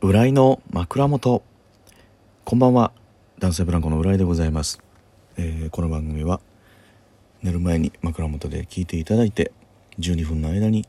[0.00, 1.42] 浦井の枕元。
[2.44, 2.92] こんばんは。
[3.40, 4.80] 男性ブランコの浦井でございます、
[5.36, 6.40] えーこの番組は
[7.42, 9.50] 寝る前に枕元で聞いていただいて
[9.98, 10.86] 12分の間に、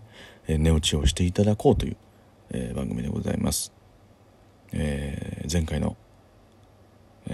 [0.47, 1.97] え寝落ちをしていただこうという、
[2.51, 3.71] えー番組でございます、
[4.73, 5.97] え前回の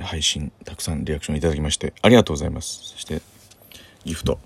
[0.01, 2.91] 配信たくさんリアクションいただきましてありがとうございます。
[2.91, 3.21] そして
[4.05, 4.39] ギフト、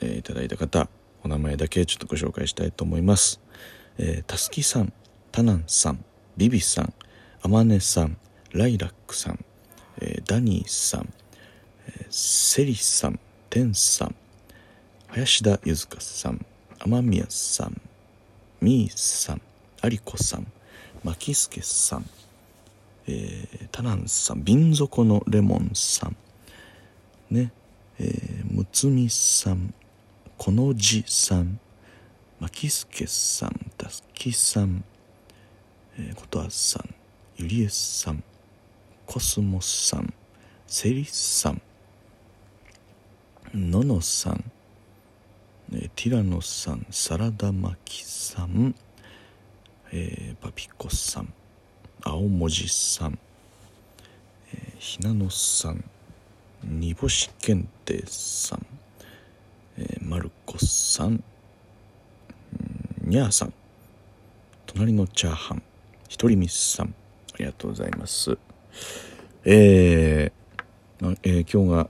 [0.00, 0.88] えいただいた方
[1.24, 3.40] お名前だけちょっとご紹介したいと思います。
[3.98, 4.92] えたすきさん
[5.32, 6.04] タナンさん。
[6.36, 6.92] ビビさん
[7.42, 8.16] あまねさん
[8.52, 9.44] ライラックさん、
[10.26, 11.12] ダニーさん、
[11.88, 13.18] えーセリさん
[13.50, 14.14] テンさん
[15.08, 16.44] 林田ゆずかさん
[16.80, 17.80] 雨宮さん
[18.60, 19.42] みーさん
[19.80, 20.46] ありこさん
[21.04, 22.06] まきすけさん
[23.06, 26.16] えータナンさん瓶底のレモンさん
[27.30, 27.52] ね
[28.50, 29.72] むつみさん
[30.36, 31.58] このじさん
[32.40, 34.84] まきすけさんたすきさん、
[35.98, 36.94] えー、ことあさん
[37.36, 38.22] ゆりえさん
[39.06, 40.12] コスモさん
[40.66, 41.62] セリさん
[43.54, 44.44] ののさん、
[45.72, 48.74] えーティラノさんサラダ巻きさん、
[49.92, 51.32] えーパピコさん
[52.02, 53.18] 青文字さん、
[54.52, 55.82] えーひなのさん
[56.62, 58.66] 煮干し検定さん、
[59.78, 61.22] えーマルコさん
[63.02, 63.54] にゃーさん
[64.66, 65.62] 隣のチャーハン。
[66.08, 66.94] ひとりみさん
[67.34, 68.38] ありがとうございます。
[69.44, 71.88] えーえー今日が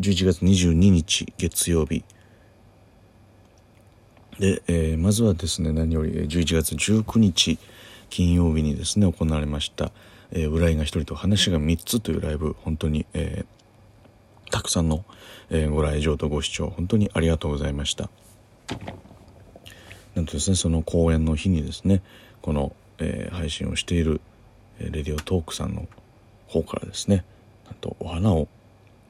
[0.00, 2.04] 11月22日月曜日。
[4.38, 7.58] で、えーまずはですね何よりえー11月19日
[8.10, 9.90] 金曜日にですね行われました
[10.32, 13.46] 「えー、浦井が一人と話が3つ」というライブ本当に、えー
[14.52, 15.04] たくさんの、
[15.50, 18.10] えーご来場とご視聴本当にありがとうございました。
[20.14, 22.02] なんとですねその公演の日にですね
[22.42, 24.20] この、えー配信をしている、
[24.78, 25.88] えーレディオトークさんの
[26.48, 27.24] 方からですね
[27.66, 28.48] なんとお花を、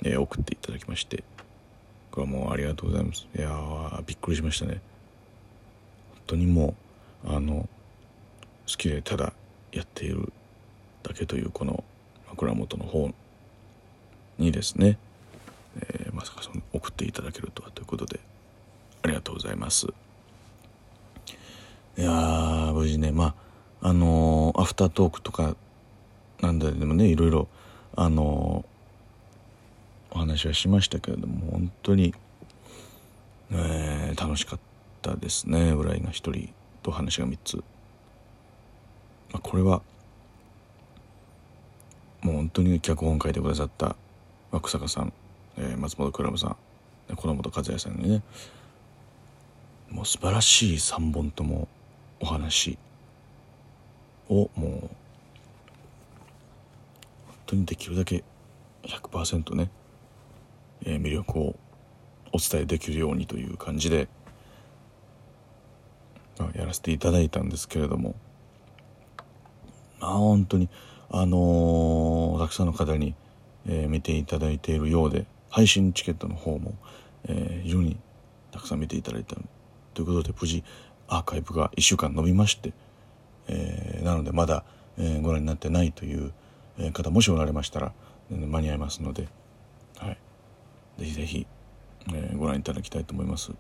[0.05, 1.25] えー送っていただきまして
[2.11, 3.27] これはもうありがとうございます。
[3.37, 4.81] いやびっくりしましたね。
[6.13, 6.75] 本当にも
[7.25, 7.69] うあの
[8.67, 9.33] 好きでただ
[9.73, 10.33] やっている
[11.03, 11.85] だけというこの
[12.29, 13.11] 枕元の方
[14.39, 14.99] にですね、
[15.77, 18.19] えーまさかその送っていただけるとはということで
[19.03, 19.87] ありがとうございます。
[21.99, 23.35] いや無事ねまあ
[23.87, 25.55] あのアフタートークとか
[26.41, 27.47] なんだでもねいろいろ
[27.95, 28.65] あの
[30.11, 32.13] お話はしましたけれども本当に、
[33.53, 34.59] えー楽しかっ
[35.03, 36.53] たですね浦井が一人
[36.83, 37.63] と話が3つ、ま
[39.35, 39.83] あ、これは
[42.23, 43.95] もう本当に脚本書いてくださった
[44.51, 45.13] 若坂さん、
[45.59, 46.57] えー松本クラブさん
[47.15, 48.23] 小野本和也さんにね
[49.91, 51.69] もう素晴らしい3本とも
[52.19, 52.77] お話
[54.29, 54.71] をもう。
[57.27, 58.25] 本当にできるだけ
[58.83, 59.71] 100%ね、
[60.85, 61.57] えー魅力を
[62.33, 64.09] お伝えできるようにという感じで、
[66.39, 68.15] まあやらせていただいたんですけれども。
[70.01, 70.69] まあ本当に
[71.11, 73.15] あのーたくさんの方に、
[73.67, 76.75] えー見ていただいているようで配信チケットの方も、
[77.29, 77.97] え非常に
[78.51, 79.37] たくさん見ていただいた
[79.95, 80.65] ということで無事
[81.09, 82.73] アーカイブが1週間伸びまして、
[83.49, 84.65] えーなのでまだ、
[84.99, 86.33] えーご覧になってないという
[86.93, 87.93] 方もしおられましたら、
[88.31, 89.29] えー間に合いますので、
[89.99, 90.19] はい、
[90.99, 91.47] ぜひぜひ、
[92.09, 93.53] えーご覧いただきたいと思います。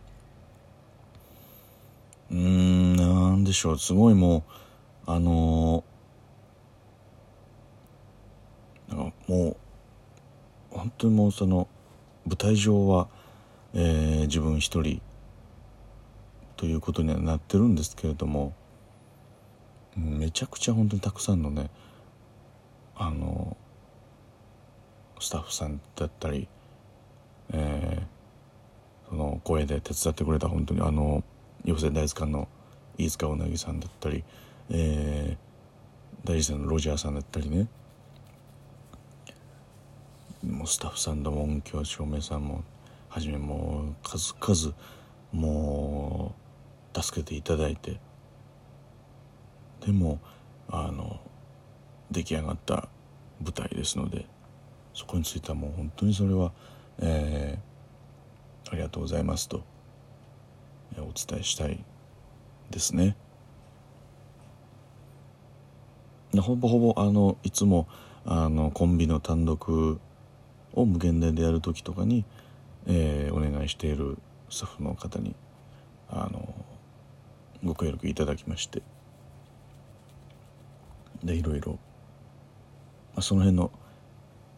[2.30, 3.78] うんなんでしょう。
[3.78, 9.56] すごいもうあのーなんかもう
[10.70, 11.68] 本当にもうその
[12.26, 13.08] 舞台上は、
[13.74, 15.00] えー自分一人
[16.56, 18.54] ということにはなってるんですけれども
[19.96, 21.70] めちゃくちゃ本当にたくさんのね
[22.96, 23.56] あの
[25.18, 26.48] スタッフさんだったり、
[27.52, 28.16] えー
[29.08, 31.22] その声で手伝ってくれた本当にあの
[31.64, 32.48] 寄せ大図鑑の
[32.98, 34.24] 飯塚うなぎさんだったり、
[34.70, 37.68] えー大事さんのロジャーさんだったりね。
[40.44, 42.65] もうスタッフさんの音響照明さんも
[43.09, 44.76] はじめもう数々
[45.32, 46.34] も
[46.94, 48.00] う助けていただいて
[49.86, 50.18] でも
[50.68, 51.21] あの
[52.10, 52.88] 出来上がった
[53.41, 54.27] 舞台ですので
[54.92, 56.53] そこについてはもう本当にそれは、
[56.98, 57.77] えー
[58.68, 59.62] ありがとうございますと、
[60.97, 61.84] えーお伝えしたい
[62.71, 63.16] ですね。
[66.36, 67.86] ほぼほぼあのいつも
[68.24, 70.00] あのコンビの単独
[70.72, 72.24] を無限大でやる時とかに、
[72.86, 74.18] えーお願いしている
[74.50, 75.36] スタッフの方に
[76.10, 76.53] あの
[77.62, 78.83] ご協力いただきまして
[81.26, 81.78] でいろいろ、ま
[83.16, 83.70] あ、その辺の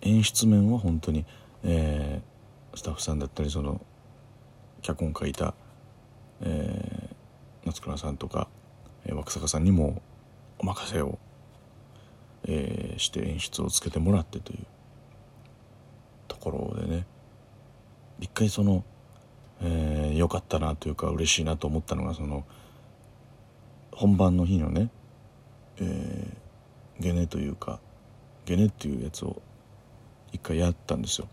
[0.02, 1.24] 演出面は本当に、
[1.64, 3.80] えー、スタッフさんだったりその
[4.82, 5.54] 脚本書いた、
[6.42, 8.48] えー、夏倉さんとか、
[9.04, 10.02] えー、若坂さんにも
[10.58, 11.18] お任せを、
[12.44, 14.58] えー、して演出をつけてもらってという
[16.28, 17.06] ところでね。
[18.20, 18.84] 一回その
[19.60, 22.44] 良、えー、かったなというか嬉しいなと思ったのがその
[23.92, 24.90] 本番の日のね、
[25.78, 26.36] えー、
[27.00, 27.80] ゲネというか
[28.44, 29.40] ゲネっていうやつを
[30.32, 31.28] 一回やったんですよ。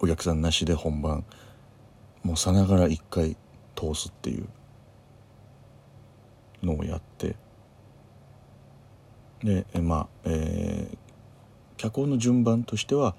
[0.00, 1.24] お客さんなしで本番。
[2.22, 3.36] もうさながら一回
[3.74, 4.48] 通すっていう。
[6.62, 7.36] のをやって。
[9.42, 10.96] でまあえー、
[11.76, 13.14] 脚本の順番としては、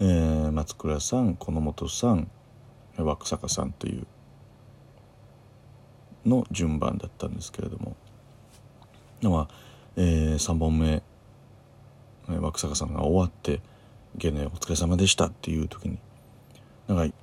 [0.00, 2.30] えー、松倉さんこの本さん
[2.96, 4.06] 若坂さんという
[6.24, 7.96] の順番だったんですけれども。
[9.20, 9.67] まあ、
[10.00, 11.02] えー、3本目
[12.28, 13.60] 若坂さんが終わって
[14.14, 15.98] 「ゲネお疲れ様でした」っていう時に
[16.86, 17.14] なんか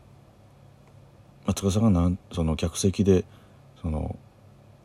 [1.46, 3.24] 松坂さんがなんその客席で
[3.82, 4.20] その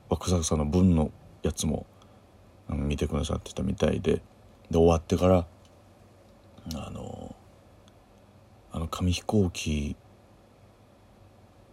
[0.08, 1.10] 若坂さんの分の
[1.42, 1.84] やつも
[2.68, 4.22] あの見てくださってたみたいで
[4.70, 5.46] で終わってから
[6.76, 7.34] あの
[8.70, 9.96] あの紙飛行機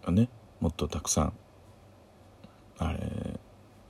[0.04, 0.30] がね
[0.62, 1.34] もっとたくさん
[2.80, 3.40] あれ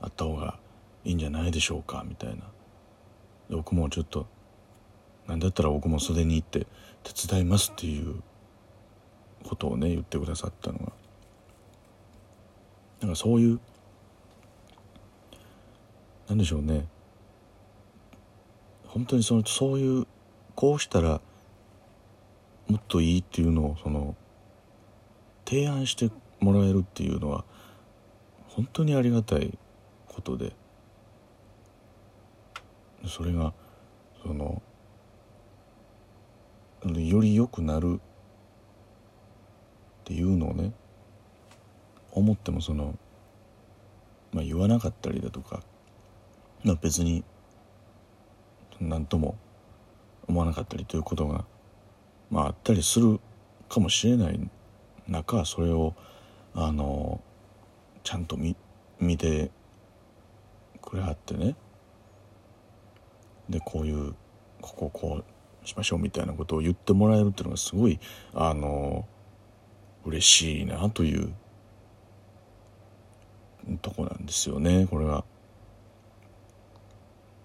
[0.02, 0.58] あった方が
[1.08, 2.42] いいんじゃないでしょうかみたいな。
[3.48, 4.26] 僕もちょっと
[5.26, 6.66] 何だったら僕も袖に行って
[7.02, 8.22] 手伝いますっていう
[9.42, 10.92] ことをね言ってくださったのが。
[13.00, 13.60] なんかそういう
[16.28, 16.86] なんでしょうね。
[18.88, 20.06] 本当にそのそういう
[20.54, 21.22] こうしたら
[22.68, 24.14] もっといいっていうのをその
[25.46, 27.46] 提案してもらえるっていうのは
[28.48, 29.56] 本当にありがたい
[30.06, 30.52] ことで。
[33.06, 33.52] それが
[34.22, 34.62] その
[36.84, 38.00] より良くなるっ
[40.04, 40.72] ていうのをね
[42.12, 42.98] 思ってもその、
[44.32, 45.62] まあ、言わなかったりだとか、
[46.64, 47.24] まあ、別に
[48.80, 49.36] 何とも
[50.26, 51.44] 思わなかったりということが、
[52.30, 53.20] まあ、あったりする
[53.68, 54.50] かもしれない。
[55.08, 55.94] 中それを
[56.54, 57.20] あの
[58.04, 58.54] ちゃんと見
[59.00, 59.50] 見て
[60.82, 61.56] くれはってね。
[63.48, 64.14] でこういう
[64.60, 65.22] こここ
[65.64, 67.98] うしましょうみたいなことを言ってもらえるっていうのがすごい
[68.34, 69.06] あの
[70.04, 71.32] 嬉しいなという
[73.82, 75.24] とこなんですよねこれは。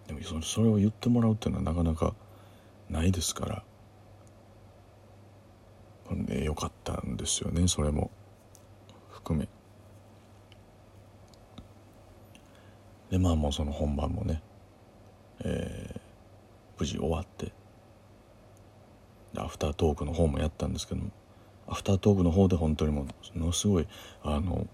[0.08, 2.14] でもそれを言ってもらうっていうのはなかなか
[2.90, 3.64] ないですから
[6.14, 8.12] ね良かったんですよねそれも
[9.10, 9.48] 含め
[13.10, 14.42] でまあもうその本番もね、
[15.42, 16.00] えー、
[16.80, 17.52] 無事終わって。
[19.38, 21.12] アフタートークの方もやったんですけども
[21.68, 23.88] アフタートークの方で本当にものすごい
[24.24, 24.68] あの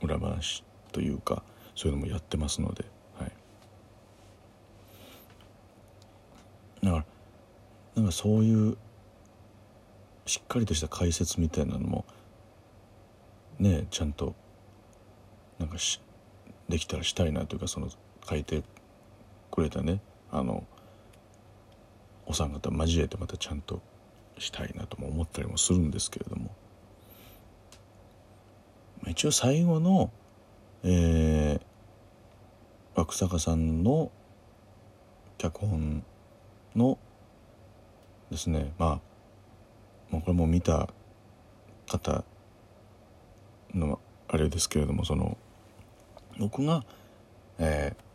[0.00, 1.42] 裏話というか
[1.76, 2.84] そういうのもやってますので、
[3.18, 3.32] はい、
[6.84, 7.04] だから
[7.94, 8.76] なんかそういう
[10.26, 12.04] しっかりとした解説みたいなのも
[13.58, 14.34] ねちゃんと
[15.58, 16.00] なんかし
[16.68, 17.88] できたらしたいなというかその
[18.28, 18.62] 書いて
[19.52, 20.00] くれたね。
[20.32, 20.64] あの
[22.26, 23.82] お三方交えてまたちゃんと
[24.38, 26.50] したいなとも思ったりもするんですけれども。
[29.06, 30.10] 一応最後の、
[30.84, 34.10] えー、枠坂さんの
[35.38, 36.04] 脚本
[36.74, 36.98] の
[38.30, 39.00] ですねまあ
[40.10, 40.88] まあ、これも見た
[41.88, 42.24] 方
[43.74, 45.36] のあれですけれどもその
[46.38, 46.84] 僕が、
[47.58, 48.11] えー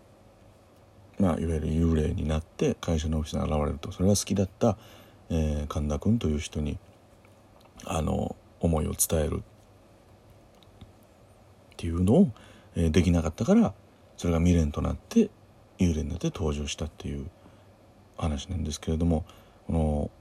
[1.19, 4.77] まあ、いわゆる幽霊になって会社のオフィスに現れるとそれが好きだった、
[5.29, 6.77] えー、神田君という人に
[7.85, 9.41] あの思いを伝えるっ
[11.77, 12.31] ていうのを、
[12.75, 13.73] えー、できなかったから
[14.15, 15.29] それが未練となって
[15.79, 17.27] 幽霊になって登場したっていう
[18.17, 19.25] 話なんですけれども
[19.67, 20.11] この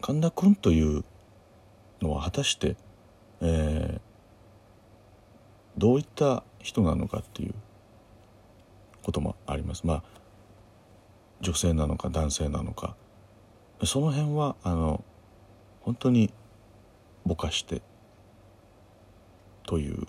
[0.00, 1.04] 神田君という
[2.02, 2.76] のは果たして、
[3.40, 4.00] えー、
[5.78, 7.54] どういった人なのかっていう
[9.02, 9.86] こともあります。
[9.86, 10.02] まあ
[11.44, 12.96] 女性なのか男性なのか。
[13.84, 15.04] その辺はあの
[15.82, 16.32] 本当に
[17.26, 17.82] ぼかして
[19.66, 20.06] という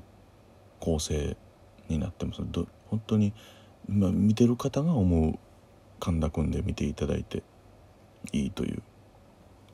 [0.80, 1.36] 構成
[1.90, 2.42] になってます。
[2.90, 3.34] 本当に、
[3.88, 5.38] まあ、見てる方が思う
[6.00, 7.44] 神田君で見ていただいて
[8.32, 8.82] いいという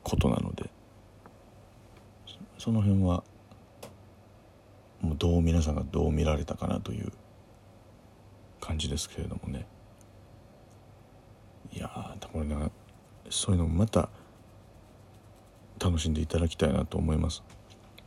[0.02, 0.68] ことなので。
[2.58, 3.24] その辺は
[5.00, 7.12] もうどう皆さんがどう見られたかなという
[8.60, 9.66] 感じですけれどもね。
[11.72, 11.90] いや
[12.32, 12.56] これね
[13.30, 14.08] そういうのもまた
[15.78, 17.42] 楽しんでいただきたいなと思います。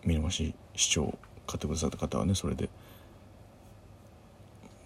[0.03, 1.17] 見逃し視聴
[1.48, 2.69] 買ってくださった方はねそれで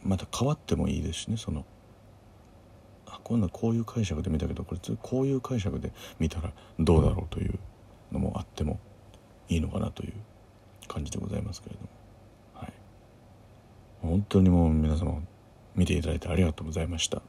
[0.01, 1.65] また変わってもいいですしねその
[3.05, 7.59] あ今度はこういう解釈で見たけどこれこういう解釈で見たらどうだろうという
[8.12, 8.79] のもあっても
[9.50, 10.13] いいのかなという
[10.88, 11.89] 感じでございますけれども。
[12.53, 12.74] はい。
[14.01, 15.21] 本当にもう皆様
[15.75, 17.21] 見ていただいてありがとうございました。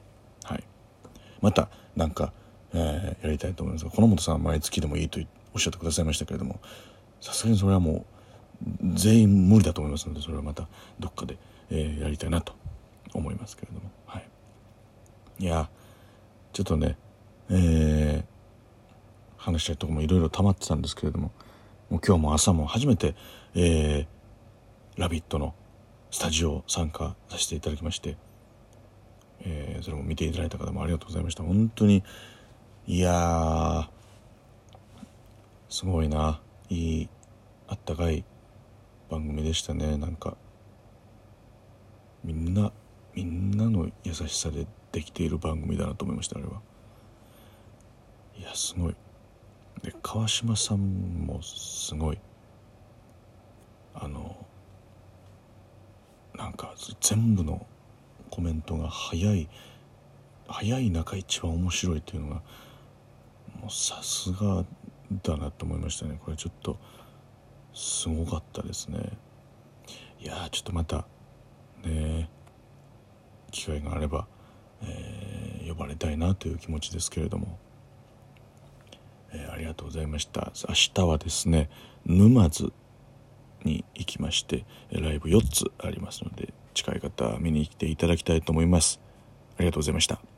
[1.41, 2.33] また何か、
[2.73, 5.19] えー、やりたいと思いますがこの本さんは毎月でもいいと
[5.53, 6.59] おっしゃってくださいましたけれども
[7.19, 8.05] さすがにそれはも
[8.63, 10.67] う全員無理だと思いますのでそれはまた
[10.99, 11.37] どっかで、
[11.69, 12.53] えー、やりたいなと
[13.13, 14.27] 思いますけれどもはい
[15.39, 15.69] いや
[16.53, 16.97] ちょっとね
[17.53, 18.23] えー、
[19.35, 21.31] 話したいとこもいろいろ溜まってたんですけれども
[21.89, 23.13] もう今日も朝も初めて
[23.53, 25.53] 「えー、ラビット!」の
[26.11, 28.15] スタジオ参加させていただきまして、
[29.43, 31.43] えー、それも見ていただいた方もありがとうございました。
[31.43, 32.03] 本当に
[32.87, 33.89] いや
[35.69, 36.41] すごいな。
[36.69, 37.09] いい
[37.67, 38.23] あったかい
[39.09, 39.97] 番組でしたね。
[39.97, 40.37] なんか
[42.23, 42.71] みんな
[43.13, 46.61] みんなの優しさでできている番組だなと思いましたあれは。
[48.37, 48.95] いやすごい。
[49.83, 52.19] で川島さんもすごい。
[53.93, 54.35] あの
[56.35, 57.65] なんか全部の
[58.31, 59.47] コメントが早い
[60.47, 62.35] 早い中一番面白いっていうのが
[63.61, 64.65] もうさすが
[65.23, 66.19] だなと思いましたね。
[66.23, 66.79] これちょっと
[67.73, 68.99] すごかったですね。
[70.19, 71.05] いやちょっとまた
[71.83, 72.29] ね
[73.51, 74.27] 機会があれば、
[74.81, 77.59] えー、呼ばれたいなという気持ちですけれども、
[79.33, 80.51] えー、ありがとうございました。
[80.67, 81.69] 明日はですね
[82.05, 82.71] 沼津
[83.63, 88.99] に行きましてライブ4つありますので近い方見に来ていただきたいと思います。
[89.57, 90.30] ありがとうございました。